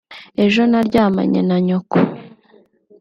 [0.43, 1.97] ejo naryamanye na nyoko